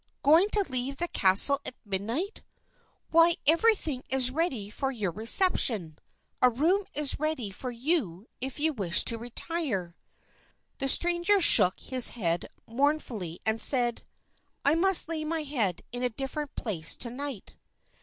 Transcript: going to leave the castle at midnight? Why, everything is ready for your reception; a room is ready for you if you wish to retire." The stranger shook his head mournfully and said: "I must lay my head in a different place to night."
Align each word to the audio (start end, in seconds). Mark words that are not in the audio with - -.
going 0.23 0.49
to 0.49 0.65
leave 0.67 0.97
the 0.97 1.07
castle 1.07 1.61
at 1.63 1.75
midnight? 1.85 2.41
Why, 3.11 3.35
everything 3.45 4.01
is 4.09 4.31
ready 4.31 4.67
for 4.71 4.89
your 4.89 5.11
reception; 5.11 5.99
a 6.41 6.49
room 6.49 6.85
is 6.95 7.19
ready 7.19 7.51
for 7.51 7.69
you 7.69 8.25
if 8.39 8.59
you 8.59 8.73
wish 8.73 9.03
to 9.03 9.19
retire." 9.19 9.95
The 10.79 10.87
stranger 10.87 11.39
shook 11.39 11.79
his 11.79 12.07
head 12.17 12.47
mournfully 12.65 13.41
and 13.45 13.61
said: 13.61 14.03
"I 14.65 14.73
must 14.73 15.07
lay 15.07 15.23
my 15.23 15.43
head 15.43 15.83
in 15.91 16.01
a 16.01 16.09
different 16.09 16.55
place 16.55 16.95
to 16.95 17.11
night." 17.11 17.53